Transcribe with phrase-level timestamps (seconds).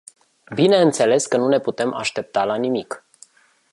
[0.53, 3.05] Bineînțeles că nu ne putem aștepta la nimic.